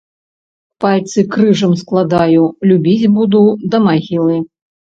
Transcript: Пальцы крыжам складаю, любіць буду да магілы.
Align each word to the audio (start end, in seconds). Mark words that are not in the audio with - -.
Пальцы 0.85 1.25
крыжам 1.35 1.75
складаю, 1.83 2.49
любіць 2.71 3.11
буду 3.19 3.45
да 3.75 3.85
магілы. 3.89 4.43